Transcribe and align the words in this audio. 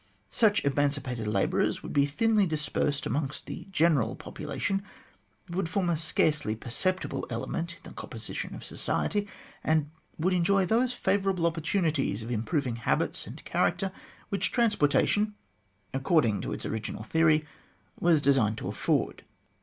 Such 0.31 0.65
emancipated 0.65 1.27
labourers 1.27 1.83
would 1.83 1.93
be 1.93 2.07
thinly 2.07 2.47
dispersed 2.47 3.05
amongst 3.05 3.45
the 3.45 3.67
general 3.71 4.15
population, 4.15 4.81
would 5.47 5.69
form 5.69 5.91
a 5.91 5.95
scarcely 5.95 6.55
perceptible 6.55 7.27
element 7.29 7.75
in 7.75 7.83
the 7.83 7.91
composition 7.93 8.55
of 8.55 8.63
society, 8.63 9.27
and 9.63 9.91
would 10.17 10.33
enjoy 10.33 10.65
those 10.65 10.91
favourable 10.93 11.45
opportunities 11.45 12.23
of 12.23 12.31
improving 12.31 12.77
habits 12.77 13.27
and 13.27 13.45
character 13.45 13.91
which 14.29 14.51
transportation, 14.51 15.35
accord 15.93 16.25
ing 16.25 16.41
to 16.41 16.51
its 16.51 16.65
original 16.65 17.03
theory, 17.03 17.45
was 17.99 18.23
designed 18.23 18.57
to 18.57 18.67
afford. 18.69 19.23